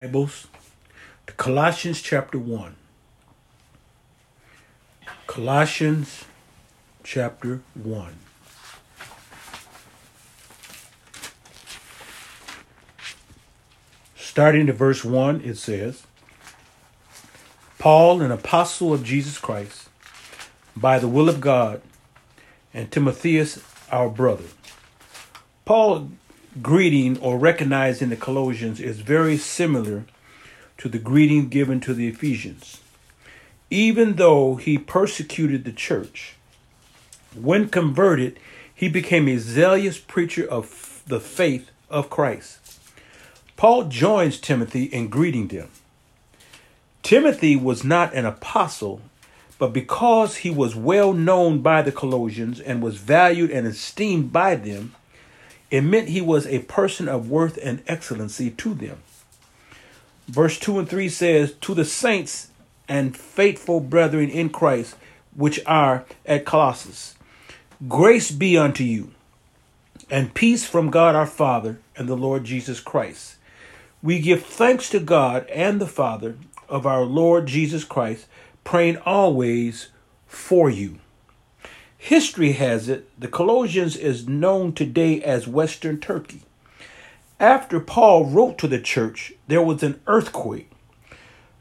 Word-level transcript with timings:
Bibles 0.00 0.46
to 1.26 1.32
Colossians 1.32 2.00
chapter 2.00 2.38
1. 2.38 2.76
Colossians 5.26 6.24
chapter 7.02 7.62
1. 7.74 8.14
Starting 14.14 14.68
at 14.68 14.76
verse 14.76 15.04
1, 15.04 15.40
it 15.40 15.56
says 15.56 16.04
Paul, 17.80 18.22
an 18.22 18.30
apostle 18.30 18.94
of 18.94 19.02
Jesus 19.02 19.36
Christ, 19.36 19.88
by 20.76 21.00
the 21.00 21.08
will 21.08 21.28
of 21.28 21.40
God, 21.40 21.82
and 22.72 22.88
Timotheus, 22.92 23.60
our 23.90 24.08
brother. 24.08 24.44
Paul 25.64 26.12
greeting 26.62 27.18
or 27.18 27.38
recognizing 27.38 28.08
the 28.08 28.16
Colossians 28.16 28.80
is 28.80 29.00
very 29.00 29.36
similar 29.36 30.04
to 30.78 30.88
the 30.88 30.98
greeting 30.98 31.48
given 31.48 31.80
to 31.80 31.94
the 31.94 32.08
Ephesians. 32.08 32.80
Even 33.70 34.14
though 34.16 34.56
he 34.56 34.78
persecuted 34.78 35.64
the 35.64 35.72
church, 35.72 36.34
when 37.34 37.68
converted, 37.68 38.38
he 38.74 38.88
became 38.88 39.28
a 39.28 39.38
zealous 39.38 39.98
preacher 39.98 40.48
of 40.48 41.02
the 41.06 41.20
faith 41.20 41.70
of 41.90 42.08
Christ. 42.08 42.58
Paul 43.56 43.84
joins 43.84 44.40
Timothy 44.40 44.84
in 44.84 45.08
greeting 45.08 45.48
them. 45.48 45.68
Timothy 47.02 47.56
was 47.56 47.82
not 47.82 48.14
an 48.14 48.24
apostle, 48.24 49.00
but 49.58 49.72
because 49.72 50.38
he 50.38 50.50
was 50.50 50.76
well 50.76 51.12
known 51.12 51.60
by 51.60 51.82
the 51.82 51.90
Colossians 51.90 52.60
and 52.60 52.80
was 52.80 52.98
valued 52.98 53.50
and 53.50 53.66
esteemed 53.66 54.32
by 54.32 54.54
them, 54.54 54.94
it 55.70 55.82
meant 55.82 56.08
he 56.08 56.20
was 56.20 56.46
a 56.46 56.60
person 56.60 57.08
of 57.08 57.30
worth 57.30 57.58
and 57.62 57.82
excellency 57.86 58.50
to 58.50 58.74
them. 58.74 58.98
Verse 60.26 60.58
2 60.58 60.78
and 60.78 60.88
3 60.88 61.08
says, 61.08 61.52
To 61.60 61.74
the 61.74 61.84
saints 61.84 62.48
and 62.88 63.16
faithful 63.16 63.80
brethren 63.80 64.30
in 64.30 64.50
Christ, 64.50 64.96
which 65.34 65.60
are 65.66 66.04
at 66.24 66.46
Colossus, 66.46 67.16
grace 67.86 68.30
be 68.30 68.56
unto 68.56 68.84
you, 68.84 69.12
and 70.10 70.34
peace 70.34 70.66
from 70.66 70.90
God 70.90 71.14
our 71.14 71.26
Father 71.26 71.78
and 71.96 72.08
the 72.08 72.16
Lord 72.16 72.44
Jesus 72.44 72.80
Christ. 72.80 73.36
We 74.02 74.20
give 74.20 74.44
thanks 74.44 74.88
to 74.90 75.00
God 75.00 75.46
and 75.48 75.80
the 75.80 75.86
Father 75.86 76.36
of 76.68 76.86
our 76.86 77.02
Lord 77.02 77.46
Jesus 77.46 77.84
Christ, 77.84 78.26
praying 78.64 78.98
always 78.98 79.88
for 80.26 80.70
you 80.70 80.98
History 81.98 82.52
has 82.52 82.88
it 82.88 83.08
the 83.20 83.28
Colossians 83.28 83.96
is 83.96 84.28
known 84.28 84.72
today 84.72 85.20
as 85.22 85.46
Western 85.46 85.98
Turkey. 85.98 86.42
After 87.40 87.80
Paul 87.80 88.24
wrote 88.24 88.56
to 88.58 88.68
the 88.68 88.80
church, 88.80 89.32
there 89.46 89.62
was 89.62 89.82
an 89.82 90.00
earthquake. 90.06 90.70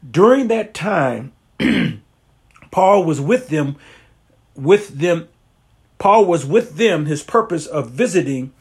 During 0.09 0.47
that 0.47 0.73
time, 0.73 1.33
Paul 2.71 3.03
was 3.03 3.19
with 3.19 3.49
them 3.49 3.75
with 4.55 4.99
them 4.99 5.27
Paul 5.97 6.25
was 6.25 6.45
with 6.45 6.75
them 6.75 7.05
his 7.05 7.23
purpose 7.23 7.65
of 7.65 7.89
visiting 7.89 8.53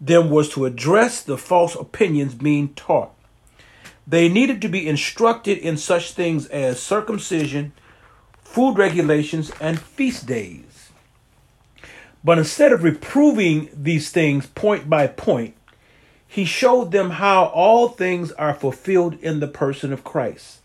them 0.00 0.28
was 0.28 0.50
to 0.50 0.66
address 0.66 1.22
the 1.22 1.38
false 1.38 1.74
opinions 1.74 2.34
being 2.34 2.74
taught. 2.74 3.12
They 4.06 4.28
needed 4.28 4.60
to 4.62 4.68
be 4.68 4.86
instructed 4.86 5.58
in 5.58 5.78
such 5.78 6.12
things 6.12 6.46
as 6.48 6.80
circumcision, 6.80 7.72
food 8.44 8.76
regulations, 8.76 9.50
and 9.60 9.80
feast 9.80 10.26
days. 10.26 10.65
But 12.26 12.38
instead 12.38 12.72
of 12.72 12.82
reproving 12.82 13.70
these 13.72 14.10
things 14.10 14.48
point 14.48 14.90
by 14.90 15.06
point, 15.06 15.54
he 16.26 16.44
showed 16.44 16.90
them 16.90 17.10
how 17.10 17.44
all 17.44 17.88
things 17.88 18.32
are 18.32 18.52
fulfilled 18.52 19.14
in 19.20 19.38
the 19.38 19.46
person 19.46 19.92
of 19.92 20.02
Christ, 20.02 20.58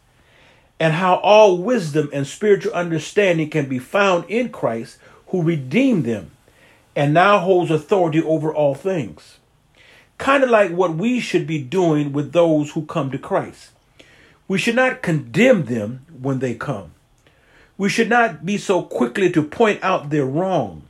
and 0.80 0.94
how 0.94 1.18
all 1.18 1.60
wisdom 1.60 2.10
and 2.12 2.26
spiritual 2.26 2.74
understanding 2.74 3.52
can 3.52 3.70
be 3.70 3.78
found 3.78 4.26
in 4.28 4.50
Christ, 4.50 4.98
who 5.28 5.44
redeemed 5.44 6.04
them 6.04 6.32
and 6.96 7.14
now 7.14 7.38
holds 7.38 7.70
authority 7.70 8.24
over 8.24 8.52
all 8.52 8.74
things. 8.74 9.38
Kind 10.18 10.44
of 10.44 10.50
like 10.50 10.72
what 10.72 10.96
we 10.96 11.20
should 11.20 11.46
be 11.46 11.62
doing 11.62 12.12
with 12.12 12.32
those 12.32 12.72
who 12.72 12.88
come 12.88 13.12
to 13.12 13.20
Christ. 13.20 13.70
We 14.48 14.58
should 14.58 14.76
not 14.76 15.04
condemn 15.04 15.66
them 15.66 16.08
when 16.20 16.40
they 16.40 16.56
come. 16.56 16.94
We 17.78 17.88
should 17.88 18.10
not 18.10 18.48
be 18.48 18.58
so 18.58 18.82
quickly 18.82 19.32
to 19.34 19.44
point 19.44 19.84
out 19.84 20.10
their 20.10 20.26
wrong 20.26 20.88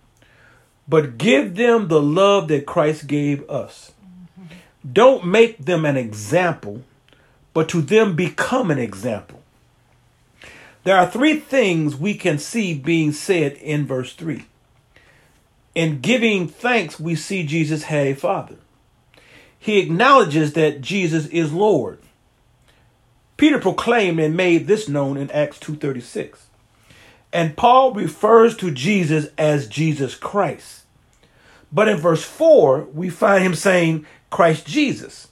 but 0.91 1.17
give 1.17 1.55
them 1.55 1.87
the 1.87 2.01
love 2.01 2.49
that 2.49 2.65
Christ 2.65 3.07
gave 3.07 3.49
us. 3.49 3.93
Don't 4.91 5.25
make 5.25 5.57
them 5.63 5.85
an 5.85 5.95
example, 5.95 6.81
but 7.53 7.69
to 7.69 7.81
them 7.81 8.13
become 8.13 8.69
an 8.69 8.77
example. 8.77 9.41
There 10.83 10.97
are 10.97 11.09
three 11.09 11.39
things 11.39 11.95
we 11.95 12.13
can 12.13 12.37
see 12.37 12.73
being 12.73 13.13
said 13.13 13.53
in 13.53 13.87
verse 13.87 14.13
3. 14.15 14.43
In 15.75 16.01
giving 16.01 16.49
thanks, 16.49 16.99
we 16.99 17.15
see 17.15 17.45
Jesus 17.45 17.83
had 17.83 18.07
a 18.07 18.13
father. 18.13 18.57
He 19.57 19.79
acknowledges 19.79 20.51
that 20.53 20.81
Jesus 20.81 21.25
is 21.27 21.53
Lord. 21.53 21.99
Peter 23.37 23.59
proclaimed 23.59 24.19
and 24.19 24.35
made 24.35 24.67
this 24.67 24.89
known 24.89 25.15
in 25.15 25.31
Acts 25.31 25.57
2:36. 25.57 26.47
And 27.31 27.55
Paul 27.55 27.93
refers 27.93 28.57
to 28.57 28.71
Jesus 28.71 29.27
as 29.37 29.69
Jesus 29.69 30.15
Christ. 30.15 30.80
But 31.71 31.87
in 31.87 31.97
verse 31.97 32.23
4, 32.23 32.87
we 32.93 33.09
find 33.09 33.43
him 33.43 33.55
saying 33.55 34.05
Christ 34.29 34.65
Jesus. 34.65 35.29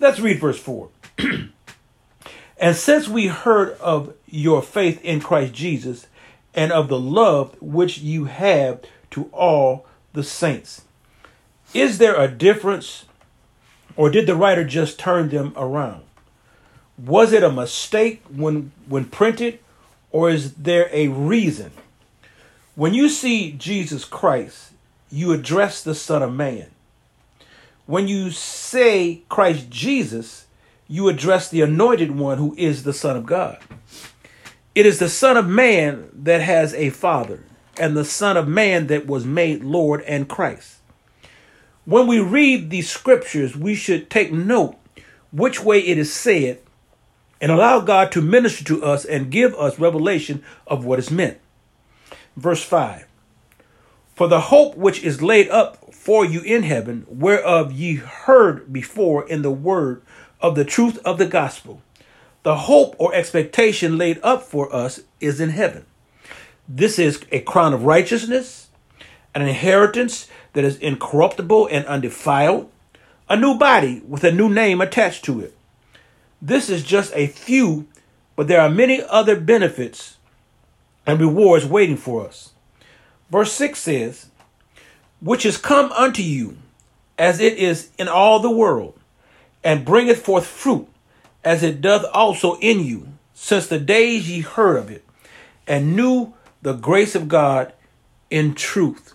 Let's 0.00 0.20
read 0.20 0.40
verse 0.40 0.58
4. 0.58 0.88
and 2.58 2.76
since 2.76 3.08
we 3.08 3.28
heard 3.28 3.78
of 3.78 4.14
your 4.26 4.62
faith 4.62 5.04
in 5.04 5.20
Christ 5.20 5.52
Jesus 5.52 6.06
and 6.54 6.72
of 6.72 6.88
the 6.88 6.98
love 6.98 7.60
which 7.60 7.98
you 7.98 8.24
have 8.24 8.80
to 9.10 9.24
all 9.32 9.86
the 10.12 10.24
saints, 10.24 10.82
is 11.74 11.98
there 11.98 12.20
a 12.20 12.28
difference 12.28 13.04
or 13.96 14.10
did 14.10 14.26
the 14.26 14.36
writer 14.36 14.64
just 14.64 14.98
turn 14.98 15.28
them 15.28 15.52
around? 15.56 16.02
Was 16.96 17.32
it 17.32 17.42
a 17.42 17.52
mistake 17.52 18.22
when, 18.34 18.72
when 18.88 19.04
printed 19.04 19.58
or 20.10 20.30
is 20.30 20.54
there 20.54 20.88
a 20.92 21.08
reason? 21.08 21.72
When 22.74 22.94
you 22.94 23.08
see 23.08 23.52
Jesus 23.52 24.04
Christ, 24.04 24.67
you 25.10 25.32
address 25.32 25.82
the 25.82 25.94
Son 25.94 26.22
of 26.22 26.32
Man. 26.32 26.68
When 27.86 28.08
you 28.08 28.30
say 28.30 29.22
Christ 29.28 29.70
Jesus, 29.70 30.46
you 30.86 31.08
address 31.08 31.48
the 31.48 31.62
anointed 31.62 32.10
one 32.10 32.38
who 32.38 32.54
is 32.58 32.82
the 32.82 32.92
Son 32.92 33.16
of 33.16 33.26
God. 33.26 33.58
It 34.74 34.86
is 34.86 34.98
the 34.98 35.08
Son 35.08 35.36
of 35.36 35.48
Man 35.48 36.10
that 36.12 36.40
has 36.40 36.74
a 36.74 36.90
Father, 36.90 37.44
and 37.78 37.96
the 37.96 38.04
Son 38.04 38.36
of 38.36 38.46
Man 38.46 38.86
that 38.88 39.06
was 39.06 39.24
made 39.24 39.64
Lord 39.64 40.02
and 40.02 40.28
Christ. 40.28 40.76
When 41.84 42.06
we 42.06 42.20
read 42.20 42.68
these 42.68 42.90
scriptures, 42.90 43.56
we 43.56 43.74
should 43.74 44.10
take 44.10 44.30
note 44.30 44.76
which 45.32 45.64
way 45.64 45.80
it 45.80 45.96
is 45.96 46.12
said 46.12 46.60
and 47.40 47.50
allow 47.50 47.80
God 47.80 48.12
to 48.12 48.20
minister 48.20 48.62
to 48.64 48.84
us 48.84 49.04
and 49.04 49.30
give 49.30 49.54
us 49.54 49.78
revelation 49.78 50.42
of 50.66 50.84
what 50.84 50.98
is 50.98 51.10
meant. 51.10 51.38
Verse 52.36 52.62
5 52.62 53.07
for 54.18 54.26
the 54.26 54.40
hope 54.40 54.76
which 54.76 55.04
is 55.04 55.22
laid 55.22 55.48
up 55.48 55.94
for 55.94 56.24
you 56.24 56.40
in 56.40 56.64
heaven, 56.64 57.06
whereof 57.08 57.70
ye 57.70 57.94
heard 57.94 58.72
before 58.72 59.24
in 59.28 59.42
the 59.42 59.50
word 59.52 60.02
of 60.40 60.56
the 60.56 60.64
truth 60.64 60.98
of 61.04 61.18
the 61.18 61.26
gospel. 61.26 61.80
The 62.42 62.56
hope 62.56 62.96
or 62.98 63.14
expectation 63.14 63.96
laid 63.96 64.18
up 64.24 64.42
for 64.42 64.74
us 64.74 65.02
is 65.20 65.40
in 65.40 65.50
heaven. 65.50 65.86
This 66.68 66.98
is 66.98 67.20
a 67.30 67.42
crown 67.42 67.72
of 67.72 67.84
righteousness, 67.84 68.70
an 69.36 69.42
inheritance 69.42 70.26
that 70.52 70.64
is 70.64 70.78
incorruptible 70.78 71.68
and 71.70 71.86
undefiled, 71.86 72.68
a 73.28 73.36
new 73.36 73.56
body 73.56 74.02
with 74.04 74.24
a 74.24 74.32
new 74.32 74.48
name 74.48 74.80
attached 74.80 75.24
to 75.26 75.38
it. 75.40 75.56
This 76.42 76.68
is 76.68 76.82
just 76.82 77.12
a 77.14 77.28
few, 77.28 77.86
but 78.34 78.48
there 78.48 78.60
are 78.60 78.68
many 78.68 79.00
other 79.00 79.38
benefits 79.38 80.16
and 81.06 81.20
rewards 81.20 81.64
waiting 81.64 81.96
for 81.96 82.26
us. 82.26 82.50
Verse 83.30 83.52
6 83.52 83.78
says, 83.78 84.26
Which 85.20 85.44
is 85.44 85.56
come 85.56 85.92
unto 85.92 86.22
you, 86.22 86.56
as 87.18 87.40
it 87.40 87.54
is 87.54 87.90
in 87.98 88.08
all 88.08 88.40
the 88.40 88.50
world, 88.50 88.98
and 89.62 89.84
bringeth 89.84 90.24
forth 90.24 90.46
fruit, 90.46 90.88
as 91.44 91.62
it 91.62 91.80
doth 91.80 92.04
also 92.12 92.56
in 92.58 92.80
you, 92.80 93.08
since 93.34 93.66
the 93.66 93.78
days 93.78 94.30
ye 94.30 94.40
heard 94.40 94.76
of 94.76 94.90
it, 94.90 95.04
and 95.66 95.94
knew 95.94 96.32
the 96.62 96.72
grace 96.72 97.14
of 97.14 97.28
God 97.28 97.72
in 98.30 98.54
truth. 98.54 99.14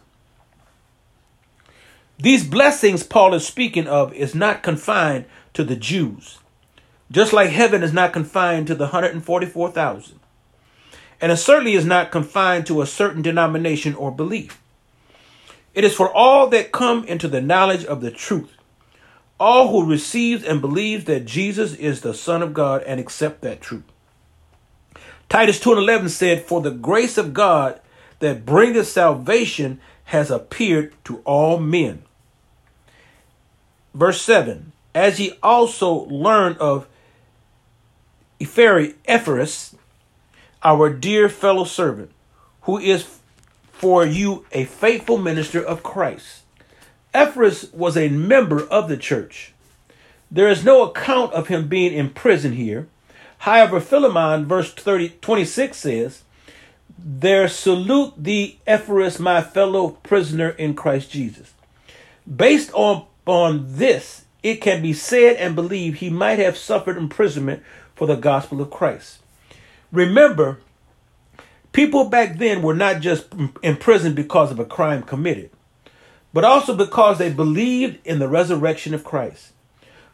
These 2.20 2.48
blessings 2.48 3.04
Paul 3.04 3.34
is 3.34 3.46
speaking 3.46 3.88
of 3.88 4.14
is 4.14 4.36
not 4.36 4.64
confined 4.64 5.26
to 5.54 5.64
the 5.64 5.76
Jews, 5.76 6.40
just 7.12 7.34
like 7.34 7.50
heaven 7.50 7.84
is 7.84 7.94
not 7.94 8.14
confined 8.14 8.68
to 8.68 8.76
the 8.76 8.86
144,000 8.86 10.20
and 11.24 11.32
it 11.32 11.38
certainly 11.38 11.74
is 11.74 11.86
not 11.86 12.12
confined 12.12 12.68
to 12.68 12.82
a 12.82 12.86
certain 12.86 13.22
denomination 13.22 13.96
or 13.96 14.12
belief. 14.12 14.62
It 15.74 15.86
is 15.86 15.96
for 15.96 16.14
all 16.14 16.50
that 16.50 16.74
come 16.74 17.06
into 17.06 17.30
the 17.30 17.40
knowledge 17.40 17.86
of 17.86 18.02
the 18.02 18.12
truth. 18.12 18.52
all 19.40 19.70
who 19.70 19.90
receives 19.90 20.44
and 20.44 20.60
believes 20.60 21.06
that 21.06 21.24
Jesus 21.26 21.76
is 21.76 22.02
the 22.02 22.14
Son 22.14 22.42
of 22.42 22.54
God 22.54 22.84
and 22.84 23.00
accept 23.00 23.42
that 23.42 23.62
truth. 23.62 23.86
Titus 25.30 25.62
2 25.62 25.72
and 25.72 25.80
11 25.80 26.10
said, 26.10 26.44
For 26.44 26.60
the 26.60 26.72
grace 26.72 27.18
of 27.18 27.34
God 27.34 27.80
that 28.20 28.46
bringeth 28.46 28.90
salvation 28.90 29.80
has 30.06 30.30
appeared 30.30 30.94
to 31.06 31.20
all 31.20 31.58
men. 31.58 32.04
Verse 33.94 34.22
7 34.22 34.74
As 34.94 35.22
ye 35.22 35.38
also 35.42 35.94
learned 36.06 36.58
of 36.58 36.86
Ephraim, 38.40 38.96
our 40.64 40.90
dear 40.90 41.30
fellow 41.30 41.64
servant, 41.64 42.12
who 42.62 42.78
is 42.78 43.20
for 43.72 44.06
you 44.06 44.46
a 44.52 44.66
faithful 44.66 45.18
minister 45.18 45.62
of 45.62 45.84
Christ. 45.84 46.44
Ephraim 47.16 47.54
was 47.74 47.98
a 47.98 48.10
member 48.10 48.66
of 48.68 48.88
the 48.88 48.98
church. 48.98 49.54
There 50.32 50.50
is 50.50 50.64
no 50.64 50.84
account 50.84 51.34
of 51.34 51.48
him 51.48 51.68
being 51.68 51.94
in 51.94 52.10
prison 52.10 52.54
here. 52.54 52.88
However, 53.40 53.80
Philemon, 53.80 54.46
verse 54.46 54.74
30, 54.74 55.10
26 55.22 55.78
says, 55.78 56.24
There 56.98 57.48
salute 57.48 58.14
thee, 58.18 58.60
Ephraim, 58.68 59.12
my 59.20 59.42
fellow 59.42 59.90
prisoner 59.90 60.50
in 60.52 60.76
Christ 60.76 61.12
Jesus. 61.12 61.54
Based 62.26 62.72
on, 62.74 63.06
on 63.26 63.66
this, 63.68 64.24
it 64.42 64.62
can 64.62 64.82
be 64.82 64.94
said 64.94 65.36
and 65.36 65.56
believed 65.56 65.98
he 65.98 66.10
might 66.10 66.40
have 66.40 66.58
suffered 66.58 66.98
imprisonment 66.98 67.62
for 67.96 68.08
the 68.08 68.16
gospel 68.16 68.62
of 68.62 68.72
Christ. 68.72 69.20
Remember, 69.94 70.58
people 71.72 72.10
back 72.10 72.40
then 72.40 72.64
were 72.64 72.74
not 72.74 73.00
just 73.00 73.28
imprisoned 73.62 74.16
because 74.16 74.52
of 74.52 74.60
a 74.60 74.66
crime 74.66 75.04
committed, 75.04 75.52
but 76.34 76.44
also 76.44 76.76
because 76.76 77.20
they 77.20 77.32
believed 77.32 78.00
in 78.04 78.18
the 78.18 78.28
resurrection 78.28 78.96
of 78.96 79.04
Christ. 79.04 79.52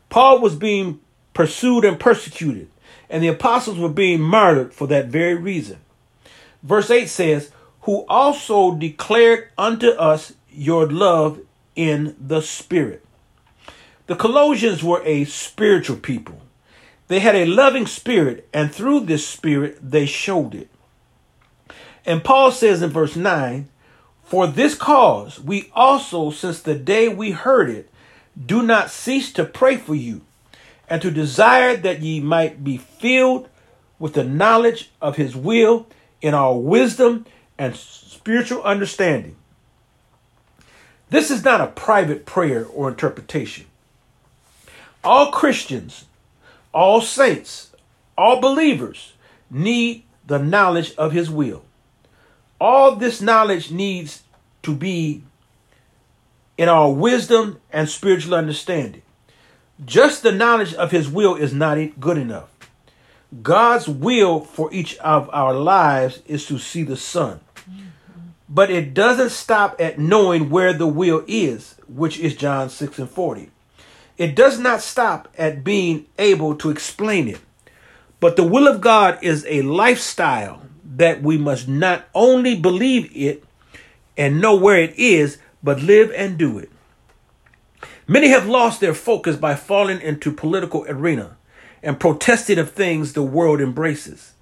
Paul 0.09 0.41
was 0.41 0.55
being 0.55 0.99
pursued 1.33 1.85
and 1.85 1.97
persecuted, 1.97 2.69
and 3.09 3.23
the 3.23 3.29
apostles 3.29 3.79
were 3.79 3.87
being 3.87 4.19
martyred 4.19 4.73
for 4.73 4.85
that 4.87 5.07
very 5.07 5.35
reason. 5.35 5.77
Verse 6.61 6.91
8 6.91 7.07
says, 7.07 7.51
Who 7.83 8.05
also 8.09 8.75
declared 8.75 9.47
unto 9.57 9.91
us 9.91 10.33
your 10.51 10.91
love 10.91 11.39
in 11.77 12.17
the 12.19 12.41
Spirit. 12.41 13.05
The 14.07 14.17
Colossians 14.17 14.83
were 14.83 15.01
a 15.05 15.23
spiritual 15.23 15.95
people. 15.95 16.41
They 17.09 17.19
had 17.19 17.35
a 17.35 17.45
loving 17.45 17.87
spirit, 17.87 18.47
and 18.53 18.71
through 18.71 19.01
this 19.01 19.27
spirit, 19.27 19.79
they 19.81 20.05
showed 20.05 20.53
it. 20.53 20.69
And 22.05 22.23
Paul 22.23 22.51
says 22.51 22.83
in 22.83 22.91
verse 22.91 23.15
9, 23.15 23.67
For 24.23 24.45
this 24.45 24.75
cause 24.75 25.39
we 25.39 25.71
also, 25.73 26.29
since 26.29 26.61
the 26.61 26.75
day 26.75 27.09
we 27.09 27.31
heard 27.31 27.69
it, 27.71 27.89
do 28.45 28.61
not 28.61 28.91
cease 28.91 29.33
to 29.33 29.43
pray 29.43 29.75
for 29.75 29.95
you, 29.95 30.21
and 30.87 31.01
to 31.01 31.09
desire 31.09 31.75
that 31.77 32.01
ye 32.03 32.19
might 32.19 32.63
be 32.63 32.77
filled 32.77 33.49
with 33.97 34.13
the 34.13 34.23
knowledge 34.23 34.91
of 35.01 35.15
his 35.15 35.35
will 35.35 35.87
in 36.21 36.35
all 36.35 36.61
wisdom 36.61 37.25
and 37.57 37.75
spiritual 37.75 38.61
understanding. 38.61 39.35
This 41.09 41.31
is 41.31 41.43
not 41.43 41.59
a 41.59 41.67
private 41.67 42.27
prayer 42.27 42.67
or 42.67 42.87
interpretation. 42.87 43.65
All 45.03 45.31
Christians, 45.31 46.05
all 46.73 47.01
saints, 47.01 47.71
all 48.17 48.39
believers 48.39 49.13
need 49.49 50.03
the 50.25 50.39
knowledge 50.39 50.93
of 50.95 51.11
his 51.11 51.29
will. 51.29 51.63
All 52.61 52.95
this 52.95 53.21
knowledge 53.21 53.71
needs 53.71 54.23
to 54.63 54.75
be 54.75 55.23
in 56.57 56.67
our 56.67 56.91
wisdom 56.91 57.59
and 57.71 57.87
spiritual 57.87 58.35
understanding. 58.35 59.01
Just 59.85 60.23
the 60.23 60.31
knowledge 60.31 60.73
of 60.73 60.91
his 60.91 61.09
will 61.09 61.35
is 61.35 61.53
not 61.53 61.77
good 61.99 62.17
enough. 62.17 62.49
God's 63.41 63.87
will 63.87 64.41
for 64.41 64.71
each 64.73 64.97
of 64.97 65.29
our 65.31 65.53
lives 65.53 66.21
is 66.25 66.45
to 66.47 66.57
see 66.57 66.83
the 66.83 66.97
Son. 66.97 67.39
But 68.49 68.71
it 68.71 68.93
doesn't 68.93 69.29
stop 69.29 69.79
at 69.79 69.99
knowing 69.99 70.49
where 70.49 70.73
the 70.73 70.87
will 70.87 71.23
is, 71.27 71.75
which 71.87 72.19
is 72.19 72.35
John 72.35 72.69
6 72.69 72.99
and 72.99 73.09
40. 73.09 73.51
It 74.19 74.35
does 74.35 74.59
not 74.59 74.81
stop 74.81 75.29
at 75.37 75.63
being 75.63 76.05
able 76.19 76.53
to 76.57 76.69
explain 76.69 77.29
it. 77.29 77.39
But 78.19 78.35
the 78.35 78.43
will 78.43 78.67
of 78.67 78.81
God 78.81 79.17
is 79.21 79.45
a 79.47 79.61
lifestyle 79.61 80.61
that 80.83 81.23
we 81.23 81.37
must 81.37 81.69
not 81.69 82.05
only 82.13 82.59
believe 82.59 83.15
it 83.15 83.45
and 84.17 84.41
know 84.41 84.57
where 84.57 84.77
it 84.77 84.93
is, 84.99 85.37
but 85.63 85.81
live 85.81 86.11
and 86.13 86.37
do 86.37 86.59
it. 86.59 86.69
Many 88.07 88.27
have 88.27 88.45
lost 88.45 88.81
their 88.81 88.93
focus 88.93 89.37
by 89.37 89.55
falling 89.55 90.01
into 90.01 90.33
political 90.33 90.85
arena 90.89 91.37
and 91.81 91.97
protesting 91.97 92.59
of 92.59 92.71
things 92.71 93.13
the 93.13 93.23
world 93.23 93.61
embraces. 93.61 94.33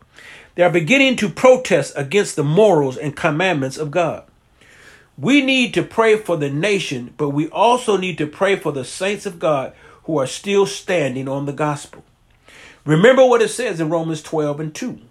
They 0.56 0.64
are 0.64 0.72
beginning 0.72 1.18
to 1.18 1.30
protest 1.30 1.94
against 1.96 2.36
the 2.36 2.44
morals 2.44 2.98
and 2.98 3.16
commandments 3.16 3.78
of 3.78 3.92
God. 3.92 4.24
We 5.18 5.42
need 5.42 5.74
to 5.74 5.84
pray 5.84 6.16
for 6.18 6.38
the 6.38 6.50
nation, 6.50 7.14
but 7.18 7.30
we 7.30 7.48
also 7.50 7.98
need 7.98 8.20
to 8.20 8.28
pray 8.28 8.56
for 8.56 8.72
the 8.72 8.86
saints 8.86 9.26
of 9.26 9.40
God 9.40 9.74
who 10.04 10.20
are 10.20 10.28
still 10.28 10.66
standing 10.66 11.28
on 11.28 11.46
the 11.46 11.54
gospel. 11.54 12.04
Remember 12.86 13.26
what 13.26 13.42
it 13.42 13.50
says 13.50 13.80
in 13.80 13.90
Romans 13.90 14.22
12 14.22 14.60
and 14.60 14.76
2. 14.76 15.02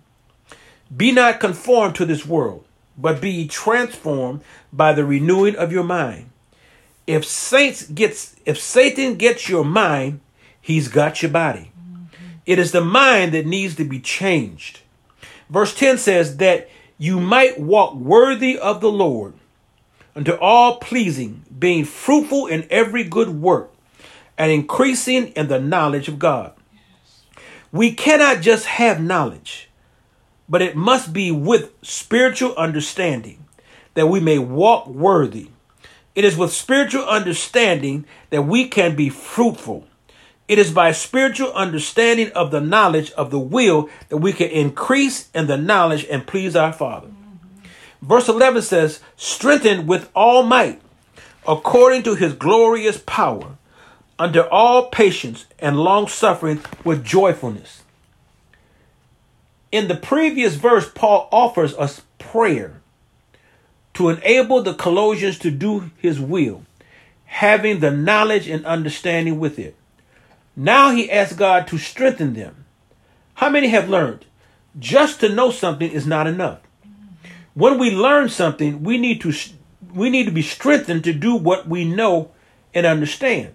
Be 0.96 1.10
not 1.10 1.40
conformed 1.40 1.96
to 1.96 2.06
this 2.06 2.24
world, 2.24 2.64
but 2.96 3.20
be 3.20 3.48
transformed 3.48 4.42
by 4.72 4.92
the 4.92 5.04
renewing 5.04 5.56
of 5.56 5.72
your 5.72 5.84
mind. 5.84 6.30
If 7.06 7.24
saints 7.24 7.86
gets 7.86 8.36
if 8.46 8.60
Satan 8.60 9.16
gets 9.16 9.48
your 9.48 9.64
mind, 9.64 10.20
he's 10.60 10.88
got 10.88 11.20
your 11.20 11.30
body. 11.32 11.72
Mm-hmm. 11.78 12.04
It 12.46 12.58
is 12.58 12.72
the 12.72 12.80
mind 12.80 13.34
that 13.34 13.46
needs 13.46 13.74
to 13.76 13.84
be 13.84 14.00
changed. 14.00 14.80
Verse 15.50 15.74
10 15.74 15.98
says 15.98 16.36
that 16.38 16.68
you 16.96 17.20
might 17.20 17.60
walk 17.60 17.94
worthy 17.94 18.58
of 18.58 18.80
the 18.80 18.90
Lord 18.90 19.34
unto 20.16 20.32
all 20.32 20.78
pleasing, 20.78 21.44
being 21.56 21.84
fruitful 21.84 22.46
in 22.46 22.66
every 22.70 23.04
good 23.04 23.28
work 23.28 23.72
and 24.36 24.50
increasing 24.50 25.28
in 25.28 25.46
the 25.46 25.60
knowledge 25.60 26.08
of 26.08 26.18
God. 26.18 26.52
We 27.70 27.92
cannot 27.92 28.40
just 28.40 28.66
have 28.66 29.00
knowledge 29.00 29.66
but 30.48 30.62
it 30.62 30.76
must 30.76 31.12
be 31.12 31.30
with 31.30 31.72
spiritual 31.82 32.54
understanding 32.56 33.44
that 33.94 34.06
we 34.06 34.20
may 34.20 34.38
walk 34.38 34.86
worthy. 34.86 35.48
It 36.14 36.24
is 36.24 36.36
with 36.36 36.52
spiritual 36.52 37.04
understanding 37.04 38.06
that 38.30 38.42
we 38.42 38.68
can 38.68 38.96
be 38.96 39.08
fruitful. 39.08 39.86
It 40.48 40.58
is 40.58 40.70
by 40.70 40.92
spiritual 40.92 41.52
understanding 41.52 42.30
of 42.32 42.50
the 42.50 42.60
knowledge 42.60 43.10
of 43.12 43.30
the 43.30 43.38
will 43.38 43.90
that 44.08 44.18
we 44.18 44.32
can 44.32 44.48
increase 44.48 45.28
in 45.34 45.48
the 45.48 45.56
knowledge 45.56 46.06
and 46.08 46.26
please 46.26 46.54
our 46.54 46.72
Father. 46.72 47.08
Verse 48.02 48.28
11 48.28 48.62
says, 48.62 49.00
Strengthened 49.16 49.88
with 49.88 50.10
all 50.14 50.42
might, 50.42 50.80
according 51.46 52.02
to 52.04 52.14
his 52.14 52.32
glorious 52.34 53.02
power, 53.06 53.56
under 54.18 54.46
all 54.48 54.88
patience 54.88 55.46
and 55.58 55.78
long 55.78 56.08
suffering 56.08 56.60
with 56.84 57.04
joyfulness 57.04 57.82
in 59.76 59.88
the 59.88 59.94
previous 59.94 60.54
verse, 60.54 60.90
Paul 60.94 61.28
offers 61.30 61.74
us 61.74 62.02
prayer 62.18 62.80
to 63.94 64.08
enable 64.08 64.62
the 64.62 64.74
Colossians 64.74 65.38
to 65.40 65.50
do 65.50 65.90
his 65.98 66.20
will, 66.20 66.64
having 67.26 67.80
the 67.80 67.90
knowledge 67.90 68.48
and 68.48 68.64
understanding 68.64 69.38
with 69.38 69.58
it. 69.58 69.76
Now 70.56 70.92
he 70.92 71.10
asks 71.10 71.36
God 71.36 71.66
to 71.68 71.78
strengthen 71.78 72.34
them. 72.34 72.64
How 73.34 73.50
many 73.50 73.68
have 73.68 73.90
learned? 73.90 74.24
Just 74.78 75.20
to 75.20 75.28
know 75.28 75.50
something 75.50 75.90
is 75.90 76.06
not 76.06 76.26
enough. 76.26 76.60
When 77.56 77.78
we 77.78 77.90
learn 77.90 78.28
something, 78.28 78.82
we 78.82 78.98
need 78.98 79.22
to 79.22 79.32
we 79.94 80.10
need 80.10 80.26
to 80.26 80.30
be 80.30 80.42
strengthened 80.42 81.04
to 81.04 81.14
do 81.14 81.34
what 81.34 81.66
we 81.66 81.86
know 81.86 82.30
and 82.74 82.84
understand. 82.84 83.54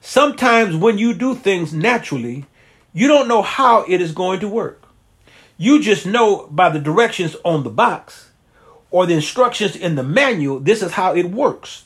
Sometimes 0.00 0.74
when 0.74 0.98
you 0.98 1.14
do 1.14 1.36
things 1.36 1.72
naturally, 1.72 2.46
you 2.92 3.06
don't 3.06 3.28
know 3.28 3.42
how 3.42 3.84
it 3.86 4.00
is 4.00 4.10
going 4.10 4.40
to 4.40 4.48
work. 4.48 4.88
You 5.56 5.80
just 5.80 6.04
know 6.04 6.48
by 6.50 6.68
the 6.68 6.80
directions 6.80 7.36
on 7.44 7.62
the 7.62 7.70
box 7.70 8.30
or 8.90 9.06
the 9.06 9.14
instructions 9.14 9.76
in 9.76 9.94
the 9.94 10.02
manual, 10.02 10.58
this 10.58 10.82
is 10.82 10.90
how 10.90 11.14
it 11.14 11.30
works. 11.30 11.84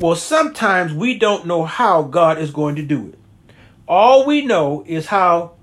Well, 0.00 0.16
sometimes 0.16 0.94
we 0.94 1.18
don't 1.18 1.46
know 1.46 1.66
how 1.66 2.04
God 2.04 2.38
is 2.38 2.52
going 2.52 2.76
to 2.76 2.82
do 2.82 3.08
it. 3.08 3.18
All 3.86 4.24
we 4.24 4.46
know 4.46 4.82
is 4.86 5.08
how 5.08 5.56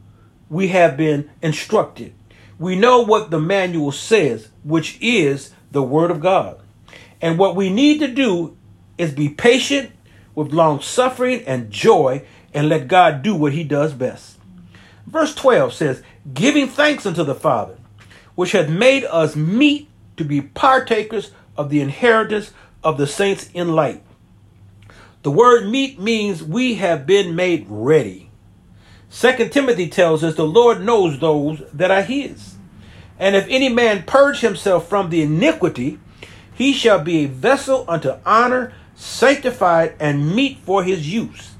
we 0.47 0.67
have 0.67 0.95
been 0.95 1.31
instructed. 1.41 2.13
We 2.59 2.75
know 2.75 3.01
what 3.01 3.31
the 3.31 3.39
manual 3.39 3.93
says, 3.93 4.49
which 4.63 4.97
is 5.01 5.53
the 5.71 5.81
Word 5.81 6.11
of 6.11 6.19
God. 6.19 6.59
And 7.21 7.39
what 7.39 7.55
we 7.55 7.69
need 7.69 7.99
to 7.99 8.07
do 8.07 8.57
is 8.97 9.13
be 9.13 9.29
patient 9.29 9.91
with 10.35 10.53
long 10.53 10.81
suffering 10.81 11.43
and 11.47 11.71
joy 11.71 12.25
and 12.53 12.69
let 12.69 12.87
God 12.87 13.23
do 13.23 13.33
what 13.33 13.53
He 13.53 13.63
does 13.63 13.93
best. 13.93 14.37
Verse 15.07 15.33
12 15.33 15.73
says, 15.73 16.03
Giving 16.33 16.67
thanks 16.67 17.05
unto 17.05 17.23
the 17.23 17.33
Father, 17.33 17.77
which 18.35 18.51
hath 18.51 18.69
made 18.69 19.05
us 19.05 19.35
meet 19.35 19.87
to 20.17 20.25
be 20.25 20.41
partakers 20.41 21.31
of 21.57 21.69
the 21.69 21.81
inheritance 21.81 22.51
of 22.83 22.97
the 22.97 23.07
saints 23.07 23.49
in 23.53 23.73
light. 23.73 24.03
The 25.23 25.31
word 25.31 25.67
meet 25.67 25.99
means 25.99 26.43
we 26.43 26.75
have 26.75 27.05
been 27.05 27.35
made 27.35 27.65
ready. 27.67 28.28
Second 29.09 29.51
Timothy 29.51 29.89
tells 29.89 30.23
us 30.23 30.35
the 30.35 30.45
Lord 30.45 30.81
knows 30.81 31.19
those 31.19 31.61
that 31.73 31.91
are 31.91 32.03
his. 32.03 32.55
And 33.17 33.35
if 33.35 33.47
any 33.49 33.69
man 33.69 34.03
purge 34.03 34.39
himself 34.39 34.87
from 34.87 35.09
the 35.09 35.21
iniquity, 35.21 35.99
he 36.53 36.73
shall 36.73 36.99
be 36.99 37.23
a 37.23 37.27
vessel 37.27 37.85
unto 37.87 38.13
honor, 38.25 38.73
sanctified, 38.95 39.95
and 39.99 40.35
meet 40.35 40.59
for 40.59 40.83
his 40.83 41.11
use. 41.11 41.55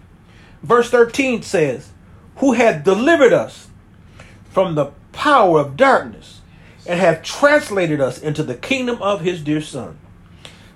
Verse 0.62 0.89
13 0.89 1.41
says, 1.41 1.91
Who 2.38 2.53
hath 2.53 2.84
delivered 2.84 3.34
us 3.34 3.68
from 4.50 4.75
the 4.75 4.91
power 5.12 5.60
of 5.60 5.77
darkness 5.77 6.41
and 6.86 7.00
have 7.00 7.24
translated 7.24 8.01
us 8.01 8.20
into 8.20 8.44
the 8.44 8.56
kingdom 8.56 9.01
of 9.01 9.22
his 9.22 9.41
dear 9.41 9.62
Son. 9.62 10.00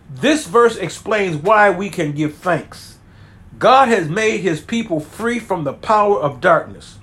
This 0.09 0.45
verse 0.45 0.75
explains 0.75 1.35
why 1.37 1.69
we 1.69 1.89
can 1.89 2.11
give 2.11 2.35
thanks. 2.35 2.92
God 3.63 3.87
has 3.87 4.09
made 4.09 4.41
his 4.41 4.59
people 4.59 4.99
free 4.99 5.39
from 5.39 5.63
the 5.63 5.71
power 5.71 6.19
of 6.19 6.41
darkness 6.41 6.99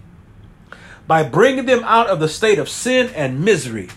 by 1.06 1.22
bringing 1.22 1.64
them 1.64 1.82
out 1.84 2.08
of 2.08 2.20
the 2.20 2.28
state 2.28 2.58
of 2.58 2.68
sin 2.68 3.10
and 3.14 3.42
misery 3.42 3.88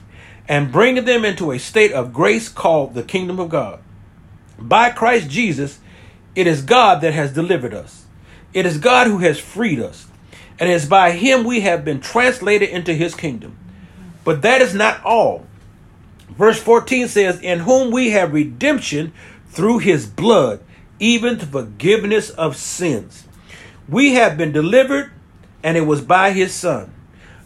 and 0.47 0.71
bringing 0.71 1.03
them 1.03 1.25
into 1.25 1.51
a 1.51 1.59
state 1.59 1.91
of 1.91 2.13
grace 2.13 2.47
called 2.47 2.93
the 2.93 3.03
kingdom 3.03 3.37
of 3.37 3.49
God. 3.49 3.81
By 4.57 4.91
Christ 4.91 5.29
Jesus, 5.29 5.81
it 6.37 6.47
is 6.47 6.61
God 6.61 7.01
that 7.01 7.13
has 7.13 7.33
delivered 7.33 7.73
us. 7.73 8.05
It 8.53 8.65
is 8.65 8.77
God 8.77 9.07
who 9.07 9.17
has 9.17 9.37
freed 9.41 9.81
us. 9.81 10.07
And 10.57 10.69
it 10.69 10.73
is 10.73 10.85
by 10.85 11.11
him 11.11 11.43
we 11.43 11.59
have 11.59 11.83
been 11.83 11.99
translated 11.99 12.69
into 12.69 12.93
his 12.93 13.13
kingdom. 13.13 13.57
But 14.23 14.41
that 14.43 14.61
is 14.61 14.73
not 14.73 15.03
all. 15.03 15.45
Verse 16.29 16.61
14 16.61 17.09
says, 17.09 17.41
In 17.41 17.59
whom 17.59 17.91
we 17.91 18.11
have 18.11 18.31
redemption 18.31 19.11
through 19.49 19.79
his 19.79 20.07
blood, 20.07 20.61
even 20.99 21.37
the 21.37 21.45
forgiveness 21.45 22.29
of 22.29 22.55
sins. 22.55 23.27
We 23.87 24.13
have 24.13 24.37
been 24.37 24.51
delivered, 24.51 25.11
and 25.61 25.77
it 25.77 25.81
was 25.81 26.01
by 26.01 26.31
his 26.31 26.53
son. 26.53 26.93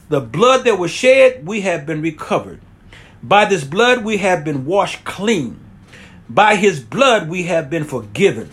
The 0.10 0.22
blood 0.22 0.66
that 0.66 0.80
was 0.80 0.92
shed, 0.92 1.46
we 1.46 1.62
have 1.62 1.86
been 1.86 2.02
recovered. 2.02 2.62
By 3.22 3.46
this 3.46 3.64
blood, 3.64 4.04
we 4.04 4.18
have 4.18 4.46
been 4.46 4.66
washed 4.66 5.04
clean. 5.04 5.60
By 6.30 6.56
his 6.56 6.80
blood, 6.80 7.30
we 7.30 7.44
have 7.44 7.70
been 7.70 7.84
forgiven. 7.84 8.52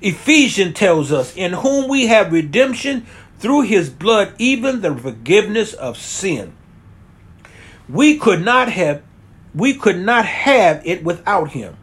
Ephesians 0.00 0.74
tells 0.74 1.12
us, 1.12 1.34
In 1.36 1.52
whom 1.52 1.88
we 1.88 2.06
have 2.08 2.32
redemption 2.32 3.06
through 3.38 3.62
his 3.62 3.90
blood, 3.90 4.34
even 4.38 4.80
the 4.80 4.94
forgiveness 4.94 5.72
of 5.74 5.96
sin. 5.96 6.52
We 7.88 8.18
could 8.18 8.44
not 8.44 8.70
have 8.70 9.02
we 9.54 9.74
could 9.74 9.98
not 9.98 10.24
have 10.24 10.80
it 10.86 11.04
without 11.04 11.50
him. 11.50 11.76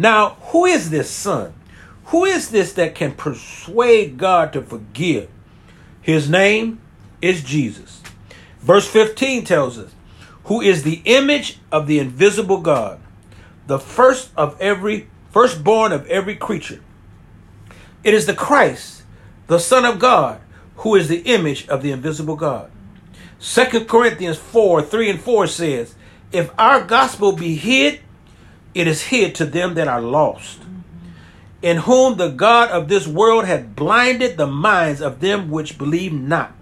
Now, 0.00 0.38
who 0.44 0.64
is 0.64 0.88
this 0.88 1.10
son? 1.10 1.52
Who 2.06 2.24
is 2.24 2.48
this 2.48 2.72
that 2.72 2.94
can 2.94 3.12
persuade 3.12 4.16
God 4.16 4.50
to 4.54 4.62
forgive? 4.62 5.28
His 6.00 6.26
name 6.26 6.80
is 7.20 7.44
Jesus. 7.44 8.00
Verse 8.60 8.88
15 8.88 9.44
tells 9.44 9.76
us, 9.76 9.92
who 10.44 10.62
is 10.62 10.84
the 10.84 11.02
image 11.04 11.58
of 11.70 11.86
the 11.86 11.98
invisible 11.98 12.62
God, 12.62 12.98
the 13.66 13.78
first 13.78 14.30
of 14.38 14.58
every 14.58 15.06
firstborn 15.32 15.92
of 15.92 16.06
every 16.06 16.34
creature. 16.34 16.80
It 18.02 18.14
is 18.14 18.24
the 18.24 18.32
Christ, 18.32 19.02
the 19.48 19.58
Son 19.58 19.84
of 19.84 19.98
God, 19.98 20.40
who 20.76 20.96
is 20.96 21.08
the 21.08 21.20
image 21.26 21.68
of 21.68 21.82
the 21.82 21.92
invisible 21.92 22.36
God. 22.36 22.70
Second 23.38 23.86
Corinthians 23.86 24.38
4 24.38 24.80
3 24.80 25.10
and 25.10 25.20
4 25.20 25.46
says, 25.46 25.94
If 26.32 26.50
our 26.58 26.82
gospel 26.82 27.32
be 27.32 27.54
hid, 27.56 28.00
it 28.74 28.86
is 28.86 29.02
hid 29.02 29.34
to 29.36 29.44
them 29.44 29.74
that 29.74 29.88
are 29.88 30.00
lost, 30.00 30.60
in 31.62 31.78
whom 31.78 32.16
the 32.16 32.28
God 32.28 32.70
of 32.70 32.88
this 32.88 33.06
world 33.06 33.44
hath 33.44 33.74
blinded 33.74 34.36
the 34.36 34.46
minds 34.46 35.00
of 35.00 35.20
them 35.20 35.50
which 35.50 35.78
believe 35.78 36.12
not. 36.12 36.52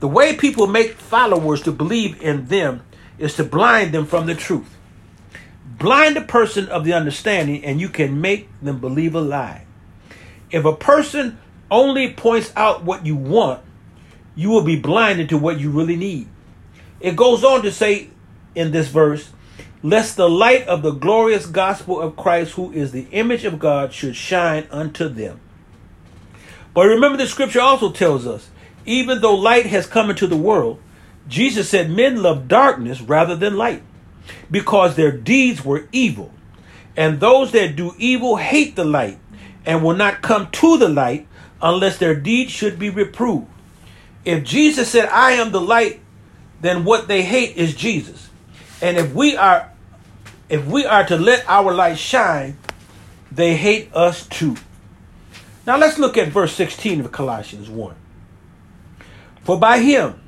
The 0.00 0.08
way 0.08 0.36
people 0.36 0.66
make 0.66 0.94
followers 0.94 1.62
to 1.62 1.72
believe 1.72 2.20
in 2.20 2.46
them 2.46 2.82
is 3.18 3.36
to 3.36 3.44
blind 3.44 3.92
them 3.92 4.06
from 4.06 4.26
the 4.26 4.34
truth. 4.34 4.76
Blind 5.78 6.16
a 6.16 6.22
person 6.22 6.68
of 6.68 6.84
the 6.84 6.92
understanding, 6.92 7.64
and 7.64 7.80
you 7.80 7.88
can 7.88 8.20
make 8.20 8.48
them 8.60 8.80
believe 8.80 9.14
a 9.14 9.20
lie. 9.20 9.64
If 10.50 10.64
a 10.64 10.74
person 10.74 11.38
only 11.70 12.12
points 12.12 12.52
out 12.56 12.84
what 12.84 13.06
you 13.06 13.16
want, 13.16 13.62
you 14.34 14.50
will 14.50 14.64
be 14.64 14.76
blinded 14.76 15.28
to 15.28 15.38
what 15.38 15.60
you 15.60 15.70
really 15.70 15.96
need. 15.96 16.28
It 17.00 17.16
goes 17.16 17.44
on 17.44 17.62
to 17.62 17.72
say 17.72 18.08
in 18.54 18.70
this 18.70 18.88
verse, 18.88 19.30
lest 19.82 20.16
the 20.16 20.28
light 20.28 20.66
of 20.68 20.82
the 20.82 20.92
glorious 20.92 21.46
gospel 21.46 22.00
of 22.00 22.16
Christ, 22.16 22.52
who 22.52 22.70
is 22.72 22.92
the 22.92 23.06
image 23.10 23.44
of 23.44 23.58
God, 23.58 23.92
should 23.92 24.16
shine 24.16 24.66
unto 24.70 25.08
them. 25.08 25.40
But 26.74 26.86
remember, 26.86 27.18
the 27.18 27.26
scripture 27.26 27.60
also 27.60 27.90
tells 27.90 28.26
us, 28.26 28.48
even 28.86 29.20
though 29.20 29.34
light 29.34 29.66
has 29.66 29.86
come 29.86 30.10
into 30.10 30.26
the 30.26 30.36
world, 30.36 30.80
Jesus 31.28 31.68
said 31.68 31.90
men 31.90 32.22
love 32.22 32.48
darkness 32.48 33.00
rather 33.00 33.36
than 33.36 33.56
light 33.56 33.82
because 34.50 34.96
their 34.96 35.12
deeds 35.12 35.64
were 35.64 35.88
evil. 35.92 36.32
And 36.96 37.20
those 37.20 37.52
that 37.52 37.76
do 37.76 37.94
evil 37.98 38.36
hate 38.36 38.76
the 38.76 38.84
light 38.84 39.18
and 39.64 39.82
will 39.82 39.96
not 39.96 40.22
come 40.22 40.50
to 40.50 40.76
the 40.76 40.88
light 40.88 41.26
unless 41.60 41.98
their 41.98 42.14
deeds 42.14 42.50
should 42.50 42.78
be 42.78 42.90
reproved. 42.90 43.46
If 44.24 44.44
Jesus 44.44 44.88
said, 44.88 45.08
I 45.08 45.32
am 45.32 45.52
the 45.52 45.60
light, 45.60 46.00
then 46.60 46.84
what 46.84 47.08
they 47.08 47.22
hate 47.22 47.56
is 47.56 47.74
Jesus. 47.74 48.28
And 48.80 48.96
if 48.96 49.14
we 49.14 49.36
are 49.36 49.71
if 50.52 50.66
we 50.66 50.84
are 50.84 51.02
to 51.06 51.16
let 51.16 51.48
our 51.48 51.72
light 51.72 51.96
shine, 51.96 52.58
they 53.30 53.56
hate 53.56 53.88
us 53.94 54.26
too. 54.26 54.54
Now 55.66 55.78
let's 55.78 55.98
look 55.98 56.18
at 56.18 56.28
verse 56.28 56.52
16 56.52 57.00
of 57.00 57.10
Colossians 57.10 57.70
1. 57.70 57.96
For 59.44 59.58
by 59.58 59.78
him 59.78 60.20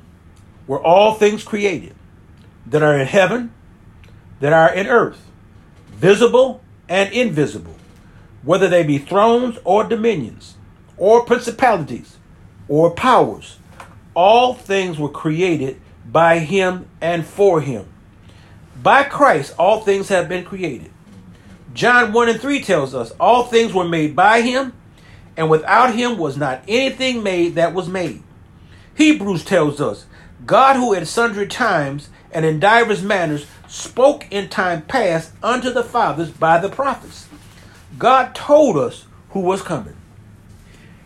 were 0.65 0.81
all 0.81 1.13
things 1.13 1.43
created 1.43 1.93
that 2.65 2.81
are 2.81 2.97
in 2.97 3.05
heaven, 3.05 3.53
that 4.39 4.51
are 4.51 4.73
in 4.73 4.87
earth, 4.87 5.21
visible 5.91 6.63
and 6.89 7.13
invisible, 7.13 7.75
whether 8.41 8.67
they 8.67 8.81
be 8.81 8.97
thrones 8.97 9.59
or 9.63 9.83
dominions, 9.83 10.55
or 10.97 11.23
principalities, 11.23 12.17
or 12.67 12.89
powers. 12.89 13.59
All 14.15 14.55
things 14.55 14.97
were 14.97 15.09
created 15.09 15.79
by 16.11 16.39
him 16.39 16.89
and 16.99 17.23
for 17.23 17.61
him. 17.61 17.91
By 18.85 19.03
Christ, 19.03 19.55
all 19.57 19.79
things 19.79 20.09
have 20.09 20.29
been 20.29 20.45
created. 20.45 20.91
John 21.73 22.13
1 22.13 22.29
and 22.29 22.39
3 22.39 22.61
tells 22.61 22.93
us, 22.93 23.09
All 23.19 23.45
things 23.45 23.73
were 23.73 23.89
made 23.89 24.15
by 24.15 24.41
him, 24.41 24.73
and 25.35 25.49
without 25.49 25.95
him 25.95 26.19
was 26.19 26.37
not 26.37 26.61
anything 26.67 27.23
made 27.23 27.55
that 27.55 27.73
was 27.73 27.89
made. 27.89 28.21
Hebrews 28.93 29.43
tells 29.43 29.81
us, 29.81 30.05
God, 30.45 30.75
who 30.75 30.93
at 30.93 31.07
sundry 31.07 31.47
times 31.47 32.09
and 32.31 32.45
in 32.45 32.59
divers 32.59 33.01
manners 33.01 33.47
spoke 33.67 34.31
in 34.31 34.49
time 34.49 34.83
past 34.83 35.31
unto 35.41 35.71
the 35.71 35.83
fathers 35.83 36.29
by 36.29 36.59
the 36.59 36.69
prophets. 36.69 37.27
God 37.97 38.35
told 38.35 38.77
us 38.77 39.05
who 39.29 39.39
was 39.39 39.63
coming. 39.63 39.95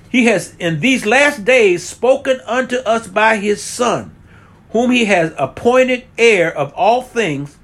He 0.10 0.26
has 0.26 0.54
in 0.60 0.82
these 0.82 1.06
last 1.06 1.46
days 1.46 1.88
spoken 1.88 2.42
unto 2.46 2.76
us 2.80 3.08
by 3.08 3.38
his 3.38 3.64
Son, 3.64 4.14
whom 4.72 4.92
he 4.92 5.06
has 5.06 5.34
appointed 5.38 6.04
heir 6.18 6.54
of 6.54 6.74
all 6.74 7.02
things, 7.02 7.56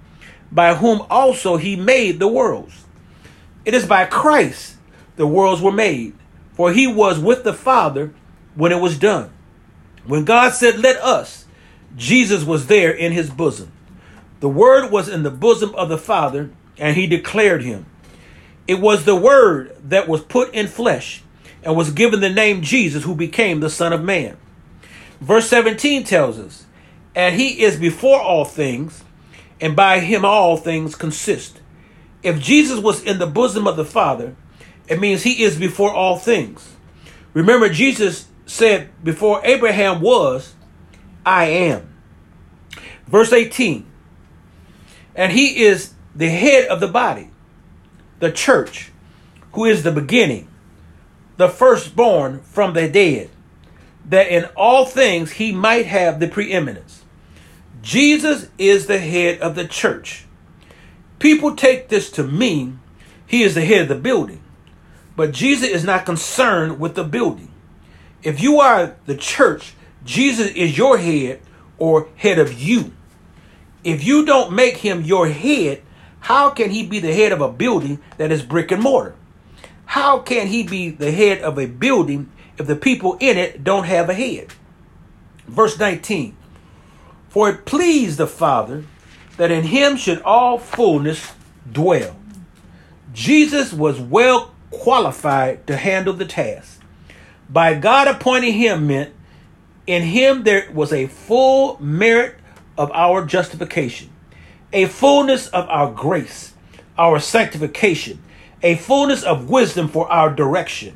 by 0.55 0.74
whom 0.74 1.05
also 1.09 1.57
he 1.57 1.75
made 1.75 2.17
the 2.17 2.27
worlds. 2.27 2.85
It 3.65 3.74
is 3.74 3.85
by 3.85 4.05
Christ 4.05 4.77
the 5.17 5.27
worlds 5.27 5.62
were 5.62 5.71
made, 5.71 6.13
for 6.53 6.71
he 6.71 6.88
was 6.88 7.19
with 7.19 7.43
the 7.43 7.53
Father 7.53 8.13
when 8.55 8.71
it 8.71 8.79
was 8.79 8.97
done. 8.97 9.31
When 10.05 10.24
God 10.24 10.53
said, 10.53 10.79
Let 10.79 10.97
us, 10.97 11.45
Jesus 11.95 12.43
was 12.43 12.67
there 12.67 12.91
in 12.91 13.12
his 13.12 13.29
bosom. 13.29 13.71
The 14.39 14.50
Word 14.50 14.91
was 14.91 15.09
in 15.09 15.24
the 15.24 15.31
bosom 15.31 15.74
of 15.75 15.89
the 15.89 15.97
Father, 15.97 16.51
and 16.77 16.95
he 16.95 17.07
declared 17.07 17.63
him. 17.63 17.85
It 18.67 18.79
was 18.79 19.05
the 19.05 19.15
Word 19.15 19.75
that 19.83 20.07
was 20.07 20.21
put 20.21 20.53
in 20.53 20.67
flesh 20.67 21.24
and 21.63 21.75
was 21.75 21.91
given 21.91 22.19
the 22.19 22.29
name 22.29 22.62
Jesus, 22.62 23.03
who 23.03 23.15
became 23.15 23.59
the 23.59 23.69
Son 23.69 23.91
of 23.93 24.03
Man. 24.03 24.38
Verse 25.19 25.47
17 25.50 26.03
tells 26.03 26.38
us, 26.38 26.65
And 27.15 27.35
he 27.35 27.63
is 27.63 27.79
before 27.79 28.21
all 28.21 28.45
things, 28.45 29.04
and 29.59 29.75
by 29.75 30.00
him 30.00 30.25
all 30.25 30.57
things 30.57 30.95
consist. 30.95 31.62
If 32.24 32.39
Jesus 32.39 32.79
was 32.79 33.03
in 33.03 33.19
the 33.19 33.27
bosom 33.27 33.67
of 33.67 33.77
the 33.77 33.85
Father, 33.85 34.35
it 34.88 35.00
means 35.00 35.24
he 35.24 35.43
is 35.43 35.57
before 35.57 35.93
all 35.93 36.17
things. 36.17 36.75
Remember, 37.33 37.69
Jesus 37.69 38.27
said, 38.45 38.89
Before 39.03 39.41
Abraham 39.43 40.01
was, 40.01 40.53
I 41.25 41.45
am. 41.45 41.93
Verse 43.07 43.31
18. 43.31 43.85
And 45.15 45.31
he 45.31 45.63
is 45.63 45.93
the 46.15 46.29
head 46.29 46.67
of 46.67 46.79
the 46.79 46.88
body, 46.88 47.31
the 48.19 48.31
church, 48.31 48.91
who 49.53 49.65
is 49.65 49.83
the 49.83 49.91
beginning, 49.91 50.47
the 51.38 51.50
firstborn 51.50 52.41
from 52.41 52.74
the 52.74 52.89
dead, 52.89 53.29
that 54.05 54.27
in 54.27 54.45
all 54.55 54.85
things 54.85 55.31
he 55.31 55.51
might 55.51 55.85
have 55.85 56.19
the 56.19 56.27
preeminence. 56.27 57.04
Jesus 57.86 58.50
is 58.58 58.88
the 58.88 58.98
head 58.98 59.39
of 59.42 59.54
the 59.54 59.68
church. 59.68 60.25
People 61.20 61.56
take 61.56 61.88
this 61.88 62.10
to 62.13 62.24
mean 62.24 62.80
he 63.27 63.44
is 63.44 63.54
the 63.54 63.63
head 63.63 63.84
of 63.84 63.89
the 63.89 63.94
building. 63.96 64.42
But 65.15 65.34
Jesus 65.34 65.70
is 65.70 65.84
not 65.84 66.04
concerned 66.04 66.80
with 66.80 66.96
the 66.96 67.04
building. 67.04 67.51
If 68.24 68.42
you 68.42 68.60
are 68.60 68.96
the 69.06 69.15
church, 69.15 69.75
Jesus 70.04 70.48
is 70.54 70.75
your 70.75 70.98
head 70.98 71.42
or 71.77 72.10
head 72.15 72.39
of 72.39 72.60
you. 72.60 72.92
If 73.84 74.04
you 74.04 74.25
don't 74.25 74.56
make 74.56 74.77
him 74.77 75.04
your 75.04 75.30
head, 75.30 75.84
how 76.22 76.50
can 76.50 76.72
he 76.72 76.88
be 76.88 76.98
the 76.98 77.13
head 77.13 77.32
of 77.32 77.39
a 77.39 77.51
building 77.51 78.00
that 78.18 78.32
is 78.32 78.42
brick 78.42 78.72
and 78.72 78.82
mortar? 78.82 79.13
How 79.86 80.18
can 80.18 80.48
he 80.48 80.63
be 80.63 80.89
the 80.89 81.12
head 81.12 81.44
of 81.44 81.60
a 81.60 81.68
building 81.68 82.32
if 82.58 82.65
the 82.65 82.75
people 82.75 83.15
in 83.20 83.38
it 83.38 83.63
don't 83.63 83.84
have 83.84 84.10
a 84.10 84.15
head? 84.15 84.48
Verse 85.48 85.77
19 85.77 86.36
For 87.36 87.50
it 87.50 87.65
pleased 87.65 88.18
the 88.18 88.27
Father 88.27 88.86
that 89.36 89.51
in 89.51 89.63
him 89.63 89.98
should 89.98 90.22
all 90.22 90.58
fullness 90.58 91.34
dwell. 91.70 92.15
Jesus 93.12 93.74
was 93.74 94.00
well 94.00 94.56
qualified 94.72 95.68
to 95.68 95.75
handle 95.75 96.13
the 96.13 96.24
task. 96.24 96.80
By 97.50 97.74
God 97.74 98.08
appointing 98.08 98.54
him 98.54 98.88
meant 98.88 99.13
in 99.86 100.04
him 100.04 100.44
there 100.44 100.72
was 100.74 100.94
a 100.94 101.08
full 101.08 101.77
merit 101.82 102.36
of 102.77 102.89
our 102.94 103.25
justification, 103.25 104.12
a 104.72 104.86
fullness 104.86 105.50
of 105.50 105.68
our 105.68 105.92
grace, 105.92 106.54
our 106.98 107.20
sanctification, 107.20 108.24
a 108.63 108.77
fullness 108.77 109.24
of 109.24 109.50
wisdom 109.50 109.89
for 109.89 110.10
our 110.10 110.34
direction, 110.34 110.96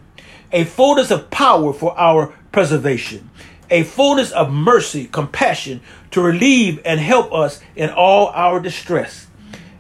a 0.54 0.64
fullness 0.64 1.12
of 1.12 1.30
power 1.32 1.74
for 1.74 2.00
our 2.00 2.34
preservation, 2.54 3.30
a 3.70 3.84
fullness 3.84 4.32
of 4.32 4.52
mercy, 4.52 5.06
compassion 5.06 5.82
to 6.12 6.22
relieve 6.22 6.82
and 6.86 7.00
help 7.00 7.34
us 7.34 7.62
in 7.76 7.90
all 7.90 8.28
our 8.28 8.60
distress. 8.60 9.28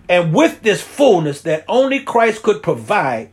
And 0.07 0.33
with 0.33 0.61
this 0.61 0.81
fullness 0.81 1.41
that 1.41 1.65
only 1.67 1.99
Christ 1.99 2.41
could 2.43 2.63
provide, 2.63 3.31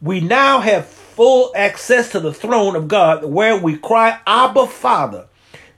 we 0.00 0.20
now 0.20 0.60
have 0.60 0.86
full 0.86 1.52
access 1.54 2.10
to 2.12 2.20
the 2.20 2.32
throne 2.32 2.76
of 2.76 2.88
God 2.88 3.24
where 3.24 3.56
we 3.56 3.76
cry, 3.76 4.20
Abba, 4.26 4.66
Father, 4.66 5.26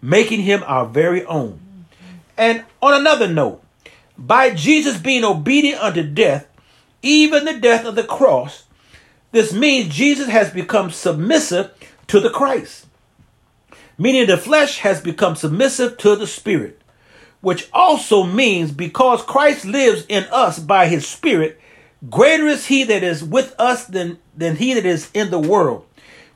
making 0.01 0.43
him 0.43 0.63
our 0.67 0.87
very 0.87 1.25
own. 1.25 1.61
And 2.37 2.65
on 2.81 2.95
another 2.95 3.29
note, 3.29 3.63
by 4.17 4.51
Jesus 4.51 4.99
being 4.99 5.25
obedient 5.25 5.81
unto 5.83 6.03
death, 6.03 6.49
even 7.03 7.45
the 7.45 7.59
death 7.59 7.85
of 7.85 7.95
the 7.95 8.05
cross, 8.05 8.65
this 9.33 9.53
means 9.53 9.95
Jesus 9.95 10.29
has 10.29 10.51
become 10.51 10.91
submissive 10.91 11.73
to 12.09 12.21
the 12.21 12.31
Christ, 12.31 12.87
meaning 14.03 14.27
the 14.27 14.37
flesh 14.37 14.79
has 14.79 15.01
become 15.01 15.37
submissive 15.37 15.97
to 15.99 16.17
the 16.17 16.27
spirit, 16.27 16.83
which 17.41 17.69
also 17.73 18.25
means 18.25 18.73
because 18.73 19.23
Christ 19.23 19.65
lives 19.65 20.05
in 20.09 20.25
us 20.33 20.59
by 20.59 20.89
his 20.89 21.07
spirit, 21.07 21.61
greater 22.11 22.49
is 22.49 22.67
he 22.67 22.83
that 22.83 23.05
is 23.05 23.23
with 23.23 23.55
us 23.61 23.85
than, 23.85 24.19
than 24.37 24.57
he 24.57 24.75
that 24.75 24.85
is 24.85 25.09
in 25.15 25.31
the 25.31 25.39
world. 25.39 25.87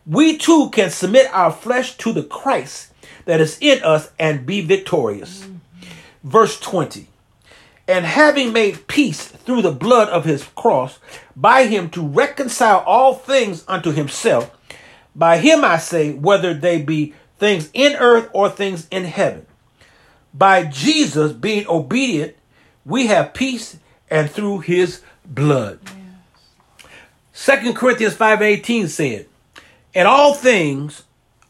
We 0.06 0.38
too 0.38 0.70
can 0.70 0.90
submit 0.90 1.28
our 1.32 1.50
flesh 1.50 1.96
to 1.98 2.12
the 2.12 2.22
Christ 2.22 2.92
that 3.24 3.40
is 3.40 3.58
in 3.60 3.82
us 3.82 4.12
and 4.16 4.46
be 4.46 4.60
victorious. 4.60 5.40
Mm-hmm. 5.40 5.88
Verse 6.22 6.60
20 6.60 7.08
and 7.88 8.04
having 8.04 8.52
made 8.52 8.88
peace 8.88 9.26
through 9.26 9.62
the 9.62 9.70
blood 9.70 10.08
of 10.08 10.24
his 10.24 10.42
cross, 10.56 10.98
by 11.36 11.66
him 11.66 11.88
to 11.90 12.04
reconcile 12.04 12.80
all 12.80 13.14
things 13.14 13.64
unto 13.68 13.92
himself. 13.92 14.50
By 15.14 15.38
him 15.38 15.64
I 15.64 15.78
say, 15.78 16.12
whether 16.12 16.52
they 16.52 16.82
be 16.82 17.14
things 17.38 17.70
in 17.72 17.94
earth 17.96 18.28
or 18.32 18.48
things 18.48 18.86
in 18.90 19.04
heaven. 19.04 19.46
By 20.32 20.64
Jesus 20.64 21.32
being 21.32 21.66
obedient, 21.68 22.36
we 22.84 23.06
have 23.06 23.34
peace 23.34 23.78
and 24.10 24.30
through 24.30 24.60
his 24.60 25.02
blood. 25.24 25.78
Second 27.32 27.70
yes. 27.70 27.78
Corinthians 27.78 28.14
5:18 28.14 28.88
said, 28.88 29.26
And 29.94 30.06
all 30.06 30.34
things 30.34 31.02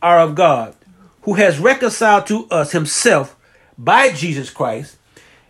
are 0.03 0.21
of 0.21 0.35
God, 0.35 0.75
who 1.23 1.35
has 1.35 1.59
reconciled 1.59 2.27
to 2.29 2.47
us 2.51 2.73
himself 2.73 3.37
by 3.77 4.13
Jesus 4.13 4.51
Christ 4.51 4.97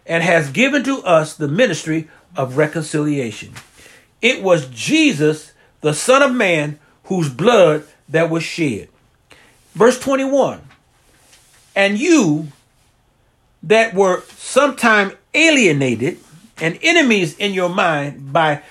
and 0.06 0.22
has 0.22 0.50
given 0.50 0.82
to 0.84 1.02
us 1.02 1.34
the 1.34 1.48
ministry 1.48 2.08
of 2.36 2.56
reconciliation. 2.56 3.52
It 4.22 4.42
was 4.42 4.66
Jesus, 4.68 5.52
the 5.80 5.94
Son 5.94 6.22
of 6.22 6.34
Man, 6.34 6.78
whose 7.04 7.28
blood 7.28 7.84
that 8.08 8.30
was 8.30 8.42
shed. 8.42 8.88
Verse 9.76 10.00
21 10.00 10.62
And 11.76 11.98
you 11.98 12.48
that 13.62 13.94
were 13.94 14.22
sometime 14.34 15.12
alienated 15.34 16.18
and 16.58 16.78
enemies 16.82 17.36
in 17.36 17.52
your 17.52 17.68
mind 17.68 18.32
by 18.32 18.62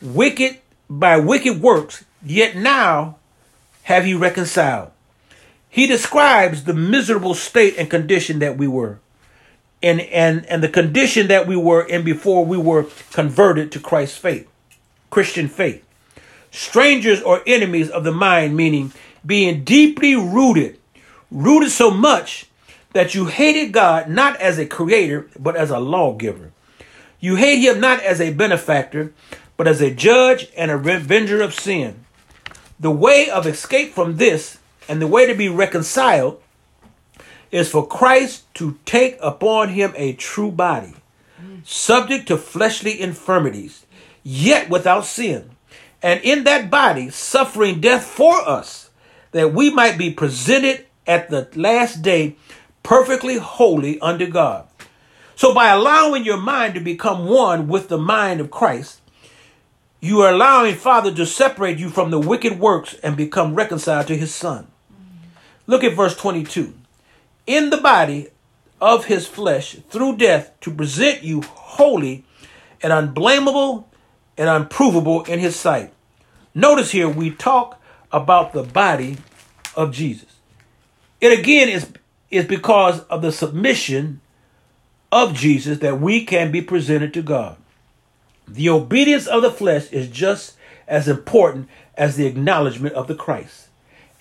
wicked 0.00 0.58
by 0.88 1.18
wicked 1.18 1.60
works, 1.60 2.04
yet 2.24 2.56
now 2.56 3.16
have 3.84 4.06
you 4.06 4.18
reconciled. 4.18 4.92
He 5.68 5.86
describes 5.86 6.64
the 6.64 6.74
miserable 6.74 7.34
state 7.34 7.74
and 7.76 7.90
condition 7.90 8.38
that 8.38 8.56
we 8.56 8.68
were 8.68 9.00
and 9.82 10.00
and 10.00 10.46
and 10.46 10.62
the 10.62 10.68
condition 10.68 11.26
that 11.26 11.48
we 11.48 11.56
were 11.56 11.82
in 11.82 12.04
before 12.04 12.44
we 12.44 12.56
were 12.56 12.86
converted 13.10 13.72
to 13.72 13.80
Christ's 13.80 14.16
faith, 14.16 14.48
Christian 15.10 15.48
faith. 15.48 15.84
Strangers 16.52 17.20
or 17.22 17.42
enemies 17.46 17.88
of 17.90 18.04
the 18.04 18.12
mind, 18.12 18.56
meaning 18.56 18.92
being 19.24 19.64
deeply 19.64 20.14
rooted, 20.14 20.78
rooted 21.30 21.70
so 21.70 21.90
much 21.90 22.46
that 22.92 23.14
you 23.14 23.26
hated 23.26 23.72
God 23.72 24.08
not 24.08 24.36
as 24.36 24.58
a 24.58 24.66
creator, 24.66 25.28
but 25.38 25.56
as 25.56 25.70
a 25.70 25.78
lawgiver. 25.78 26.52
You 27.20 27.36
hate 27.36 27.60
him 27.60 27.80
not 27.80 28.02
as 28.02 28.20
a 28.20 28.32
benefactor, 28.32 29.12
but 29.56 29.68
as 29.68 29.80
a 29.80 29.94
judge 29.94 30.48
and 30.56 30.70
a 30.70 30.76
revenger 30.76 31.40
of 31.40 31.54
sin. 31.54 32.04
The 32.80 32.90
way 32.90 33.30
of 33.30 33.46
escape 33.46 33.92
from 33.92 34.16
this 34.16 34.58
and 34.88 35.00
the 35.00 35.06
way 35.06 35.26
to 35.26 35.34
be 35.34 35.48
reconciled 35.48 36.42
is 37.52 37.70
for 37.70 37.86
Christ 37.86 38.52
to 38.54 38.78
take 38.84 39.18
upon 39.20 39.68
him 39.68 39.92
a 39.96 40.14
true 40.14 40.50
body, 40.50 40.94
subject 41.64 42.26
to 42.28 42.36
fleshly 42.36 43.00
infirmities, 43.00 43.86
yet 44.24 44.68
without 44.68 45.04
sin, 45.04 45.50
and 46.02 46.20
in 46.22 46.44
that 46.44 46.70
body 46.70 47.10
suffering 47.10 47.80
death 47.80 48.04
for 48.04 48.40
us, 48.48 48.81
that 49.32 49.52
we 49.52 49.70
might 49.70 49.98
be 49.98 50.10
presented 50.10 50.86
at 51.06 51.28
the 51.28 51.48
last 51.54 52.02
day 52.02 52.36
perfectly 52.82 53.38
holy 53.38 54.00
under 54.00 54.26
God. 54.26 54.66
So, 55.34 55.52
by 55.54 55.68
allowing 55.68 56.24
your 56.24 56.36
mind 56.36 56.74
to 56.74 56.80
become 56.80 57.26
one 57.26 57.66
with 57.66 57.88
the 57.88 57.98
mind 57.98 58.40
of 58.40 58.50
Christ, 58.50 59.00
you 60.00 60.20
are 60.20 60.30
allowing 60.30 60.74
Father 60.74 61.12
to 61.14 61.26
separate 61.26 61.78
you 61.78 61.88
from 61.88 62.10
the 62.10 62.18
wicked 62.18 62.58
works 62.58 62.94
and 63.02 63.16
become 63.16 63.54
reconciled 63.54 64.06
to 64.08 64.16
his 64.16 64.34
Son. 64.34 64.68
Look 65.66 65.84
at 65.84 65.94
verse 65.94 66.16
22 66.16 66.74
in 67.46 67.70
the 67.70 67.76
body 67.76 68.28
of 68.80 69.06
his 69.06 69.26
flesh 69.26 69.76
through 69.90 70.16
death 70.16 70.52
to 70.60 70.72
present 70.72 71.22
you 71.22 71.40
holy 71.42 72.24
and 72.82 72.92
unblameable 72.92 73.88
and 74.36 74.48
unprovable 74.48 75.22
in 75.24 75.38
his 75.38 75.56
sight. 75.56 75.92
Notice 76.54 76.90
here 76.90 77.08
we 77.08 77.30
talk 77.30 77.80
about 78.12 78.52
the 78.52 78.62
body 78.62 79.16
of 79.74 79.92
Jesus. 79.92 80.28
It 81.20 81.38
again 81.38 81.68
is, 81.68 81.90
is 82.30 82.44
because 82.44 83.00
of 83.04 83.22
the 83.22 83.32
submission 83.32 84.20
of 85.10 85.34
Jesus 85.34 85.78
that 85.78 86.00
we 86.00 86.24
can 86.24 86.50
be 86.50 86.62
presented 86.62 87.14
to 87.14 87.22
God. 87.22 87.56
The 88.48 88.68
obedience 88.68 89.26
of 89.26 89.42
the 89.42 89.50
flesh 89.50 89.90
is 89.90 90.08
just 90.08 90.56
as 90.86 91.08
important 91.08 91.68
as 91.96 92.16
the 92.16 92.26
acknowledgement 92.26 92.94
of 92.94 93.06
the 93.06 93.14
Christ 93.14 93.68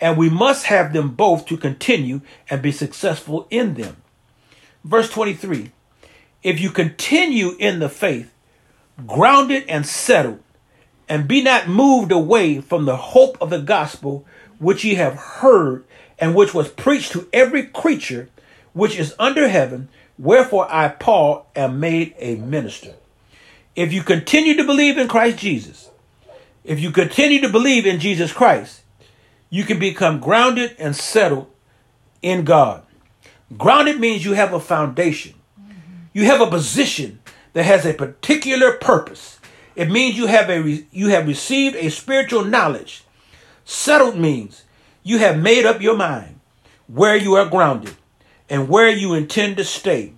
and 0.01 0.17
we 0.17 0.29
must 0.29 0.65
have 0.65 0.91
them 0.91 1.11
both 1.11 1.45
to 1.45 1.55
continue 1.55 2.21
and 2.49 2.61
be 2.61 2.71
successful 2.71 3.47
in 3.51 3.75
them. 3.75 3.97
Verse 4.83 5.09
23 5.11 5.71
If 6.41 6.59
you 6.59 6.71
continue 6.71 7.55
in 7.59 7.79
the 7.79 7.87
faith, 7.87 8.33
grounded 9.05 9.63
and 9.69 9.85
settled, 9.85 10.41
and 11.11 11.27
be 11.27 11.43
not 11.43 11.67
moved 11.67 12.09
away 12.09 12.61
from 12.61 12.85
the 12.85 12.95
hope 12.95 13.37
of 13.41 13.49
the 13.49 13.59
gospel 13.59 14.25
which 14.59 14.85
ye 14.85 14.95
have 14.95 15.15
heard, 15.15 15.83
and 16.17 16.33
which 16.33 16.53
was 16.53 16.69
preached 16.69 17.11
to 17.11 17.27
every 17.33 17.63
creature 17.63 18.29
which 18.71 18.97
is 18.97 19.13
under 19.19 19.49
heaven, 19.49 19.89
wherefore 20.17 20.71
I, 20.71 20.87
Paul, 20.87 21.47
am 21.53 21.81
made 21.81 22.15
a 22.17 22.35
minister. 22.35 22.93
If 23.75 23.91
you 23.91 24.03
continue 24.03 24.55
to 24.55 24.63
believe 24.63 24.97
in 24.97 25.09
Christ 25.09 25.37
Jesus, 25.37 25.89
if 26.63 26.79
you 26.79 26.91
continue 26.91 27.41
to 27.41 27.49
believe 27.49 27.85
in 27.85 27.99
Jesus 27.99 28.31
Christ, 28.31 28.81
you 29.49 29.65
can 29.65 29.79
become 29.79 30.21
grounded 30.21 30.77
and 30.79 30.95
settled 30.95 31.51
in 32.21 32.45
God. 32.45 32.83
Grounded 33.57 33.99
means 33.99 34.23
you 34.23 34.31
have 34.31 34.53
a 34.53 34.61
foundation. 34.61 35.33
You 36.13 36.23
have 36.23 36.39
a 36.39 36.49
position 36.49 37.19
that 37.51 37.65
has 37.65 37.85
a 37.85 37.93
particular 37.93 38.77
purpose. 38.77 39.40
It 39.75 39.89
means 39.89 40.17
you 40.17 40.27
have 40.27 40.49
a 40.49 40.85
you 40.91 41.09
have 41.09 41.27
received 41.27 41.75
a 41.75 41.89
spiritual 41.89 42.43
knowledge. 42.43 43.03
Settled 43.65 44.17
means 44.17 44.63
you 45.03 45.19
have 45.19 45.39
made 45.39 45.65
up 45.65 45.81
your 45.81 45.95
mind 45.95 46.39
where 46.87 47.15
you 47.15 47.35
are 47.35 47.45
grounded 47.45 47.95
and 48.49 48.67
where 48.67 48.89
you 48.89 49.13
intend 49.13 49.57
to 49.57 49.63
stay 49.63 50.13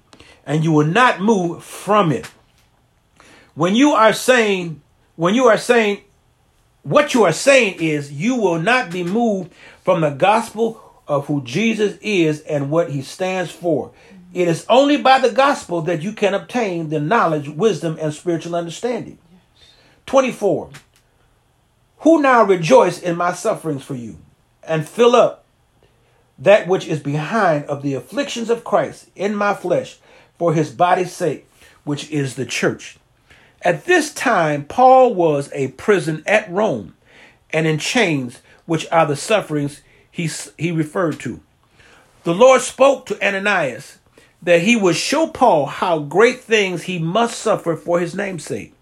and 0.45 0.63
you 0.63 0.71
will 0.71 0.85
not 0.85 1.21
move 1.21 1.63
from 1.63 2.11
it. 2.11 2.29
When 3.55 3.75
you 3.75 3.91
are 3.91 4.13
saying 4.13 4.81
when 5.15 5.35
you 5.35 5.45
are 5.45 5.57
saying 5.57 6.01
what 6.81 7.13
you 7.13 7.23
are 7.23 7.33
saying 7.33 7.75
is 7.79 8.11
you 8.11 8.35
will 8.35 8.59
not 8.59 8.91
be 8.91 9.03
moved 9.03 9.53
from 9.83 10.01
the 10.01 10.09
gospel 10.09 10.81
of 11.07 11.27
who 11.27 11.43
Jesus 11.43 11.97
is 12.01 12.41
and 12.41 12.71
what 12.71 12.89
he 12.89 13.01
stands 13.01 13.51
for. 13.51 13.91
It 14.33 14.47
is 14.47 14.65
only 14.67 14.97
by 14.97 15.19
the 15.19 15.31
gospel 15.31 15.81
that 15.83 16.01
you 16.01 16.11
can 16.13 16.33
obtain 16.33 16.89
the 16.89 16.99
knowledge, 16.99 17.47
wisdom, 17.47 17.97
and 18.01 18.13
spiritual 18.13 18.55
understanding. 18.55 19.19
24. 20.05 20.69
Who 21.99 22.21
now 22.21 22.43
rejoice 22.43 23.01
in 23.01 23.15
my 23.15 23.33
sufferings 23.33 23.83
for 23.83 23.95
you 23.95 24.17
and 24.61 24.87
fill 24.87 25.15
up 25.15 25.45
that 26.37 26.67
which 26.67 26.87
is 26.87 26.99
behind 26.99 27.65
of 27.65 27.81
the 27.81 27.93
afflictions 27.93 28.49
of 28.49 28.63
Christ 28.63 29.09
in 29.15 29.35
my 29.35 29.53
flesh 29.53 29.97
for 30.37 30.53
his 30.53 30.71
body's 30.71 31.13
sake, 31.13 31.47
which 31.83 32.09
is 32.11 32.35
the 32.35 32.45
church. 32.45 32.97
At 33.61 33.85
this 33.85 34.13
time, 34.13 34.65
Paul 34.65 35.13
was 35.13 35.49
a 35.53 35.69
prison 35.69 36.23
at 36.25 36.51
Rome 36.51 36.95
and 37.51 37.65
in 37.65 37.77
chains, 37.77 38.41
which 38.65 38.87
are 38.91 39.05
the 39.05 39.15
sufferings 39.15 39.81
he, 40.11 40.29
he 40.57 40.71
referred 40.71 41.19
to. 41.21 41.39
The 42.23 42.33
Lord 42.33 42.61
spoke 42.61 43.05
to 43.05 43.25
Ananias 43.25 43.99
that 44.41 44.61
he 44.61 44.75
would 44.75 44.95
show 44.95 45.27
Paul 45.27 45.65
how 45.65 45.99
great 45.99 46.41
things 46.41 46.83
he 46.83 46.99
must 46.99 47.39
suffer 47.39 47.77
for 47.77 47.99
his 47.99 48.13
name's 48.13 48.43
sake. 48.43 48.73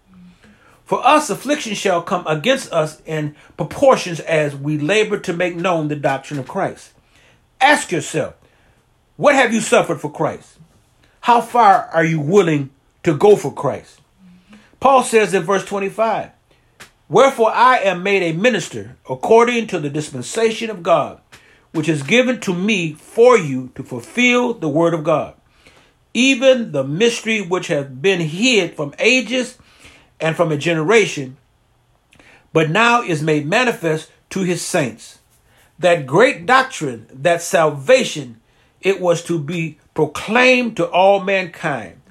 For 0.92 1.02
us, 1.06 1.30
affliction 1.30 1.74
shall 1.74 2.02
come 2.02 2.26
against 2.26 2.70
us 2.70 3.00
in 3.06 3.34
proportions 3.56 4.20
as 4.20 4.54
we 4.54 4.76
labor 4.76 5.18
to 5.20 5.32
make 5.32 5.56
known 5.56 5.88
the 5.88 5.96
doctrine 5.96 6.38
of 6.38 6.46
Christ. 6.46 6.92
Ask 7.62 7.90
yourself, 7.90 8.34
what 9.16 9.34
have 9.34 9.54
you 9.54 9.62
suffered 9.62 10.02
for 10.02 10.12
Christ? 10.12 10.58
How 11.22 11.40
far 11.40 11.88
are 11.94 12.04
you 12.04 12.20
willing 12.20 12.68
to 13.04 13.16
go 13.16 13.36
for 13.36 13.54
Christ? 13.54 14.02
Paul 14.80 15.02
says 15.02 15.32
in 15.32 15.44
verse 15.44 15.64
25, 15.64 16.28
Wherefore 17.08 17.52
I 17.54 17.78
am 17.78 18.02
made 18.02 18.22
a 18.24 18.36
minister 18.36 18.98
according 19.08 19.68
to 19.68 19.78
the 19.78 19.88
dispensation 19.88 20.68
of 20.68 20.82
God, 20.82 21.22
which 21.72 21.88
is 21.88 22.02
given 22.02 22.38
to 22.40 22.52
me 22.52 22.92
for 22.92 23.38
you 23.38 23.72
to 23.76 23.82
fulfill 23.82 24.52
the 24.52 24.68
word 24.68 24.92
of 24.92 25.04
God, 25.04 25.36
even 26.12 26.72
the 26.72 26.84
mystery 26.84 27.40
which 27.40 27.68
has 27.68 27.86
been 27.86 28.20
hid 28.20 28.76
from 28.76 28.94
ages 28.98 29.56
and 30.22 30.36
from 30.36 30.52
a 30.52 30.56
generation, 30.56 31.36
but 32.52 32.70
now 32.70 33.02
is 33.02 33.22
made 33.22 33.46
manifest 33.46 34.10
to 34.30 34.40
his 34.40 34.62
saints. 34.62 35.18
That 35.78 36.06
great 36.06 36.46
doctrine, 36.46 37.06
that 37.12 37.42
salvation, 37.42 38.40
it 38.80 39.00
was 39.00 39.22
to 39.24 39.38
be 39.38 39.78
proclaimed 39.94 40.76
to 40.76 40.86
all 40.88 41.20
mankind 41.20 42.02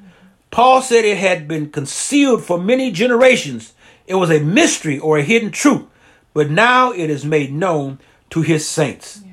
Paul 0.52 0.82
said 0.82 1.06
it 1.06 1.17
had 1.17 1.47
been 1.47 1.71
concealed 1.71 2.43
for 2.43 2.60
many 2.60 2.91
generations. 2.91 3.74
It 4.06 4.15
was 4.15 4.30
a 4.30 4.41
mystery 4.41 5.00
or 5.00 5.17
a 5.17 5.24
hidden 5.24 5.50
truth, 5.50 5.86
but 6.34 6.52
now 6.52 6.91
it 6.91 7.10
is 7.10 7.26
made 7.26 7.54
known 7.54 8.00
to 8.32 8.41
his 8.41 8.67
saints, 8.67 9.21
yeah. 9.26 9.32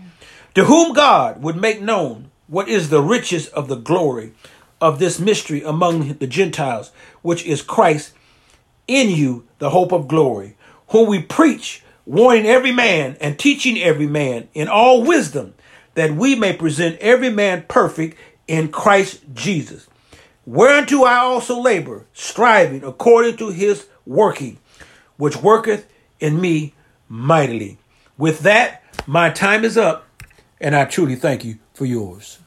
to 0.54 0.64
whom 0.64 0.92
God 0.92 1.42
would 1.42 1.56
make 1.56 1.80
known 1.80 2.30
what 2.46 2.68
is 2.68 2.88
the 2.88 3.02
riches 3.02 3.48
of 3.48 3.66
the 3.66 3.76
glory 3.76 4.32
of 4.80 5.00
this 5.00 5.18
mystery 5.18 5.62
among 5.62 6.14
the 6.14 6.26
Gentiles, 6.26 6.92
which 7.22 7.44
is 7.44 7.62
Christ 7.62 8.12
in 8.88 9.10
you, 9.10 9.46
the 9.58 9.70
hope 9.70 9.92
of 9.92 10.08
glory, 10.08 10.56
whom 10.88 11.08
we 11.08 11.22
preach, 11.22 11.84
warning 12.06 12.46
every 12.46 12.72
man 12.72 13.16
and 13.20 13.38
teaching 13.38 13.78
every 13.78 14.06
man 14.06 14.48
in 14.54 14.66
all 14.66 15.04
wisdom, 15.04 15.54
that 15.94 16.12
we 16.12 16.34
may 16.34 16.52
present 16.52 16.98
every 16.98 17.30
man 17.30 17.64
perfect 17.68 18.16
in 18.48 18.72
Christ 18.72 19.20
Jesus. 19.34 19.86
Whereunto 20.46 21.04
I 21.04 21.18
also 21.18 21.60
labor, 21.60 22.06
striving 22.14 22.82
according 22.82 23.36
to 23.36 23.50
his 23.50 23.86
working, 24.06 24.58
which 25.18 25.36
worketh 25.36 25.86
in 26.18 26.40
me 26.40 26.72
mightily. 27.08 27.78
With 28.16 28.40
that, 28.40 28.82
my 29.06 29.28
time 29.28 29.64
is 29.64 29.76
up, 29.76 30.06
and 30.60 30.74
I 30.74 30.86
truly 30.86 31.16
thank 31.16 31.44
you 31.44 31.58
for 31.74 31.84
yours. 31.84 32.38